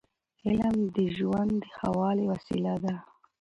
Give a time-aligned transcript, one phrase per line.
[0.45, 2.95] علم د ژوند د ښه والي وسیله ده.